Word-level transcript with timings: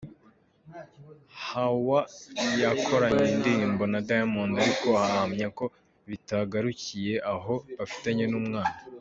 Hawa 1.45 1.99
yakoranye 2.61 3.27
indirimbo 3.35 3.83
na 3.91 3.99
Diamond 4.07 4.53
ariko 4.63 4.87
ahamya 5.05 5.47
ko 5.57 5.65
bitagarukiye 6.09 7.13
aho 7.33 7.53
bafitanye 7.79 8.25
n'umwana. 8.27 8.77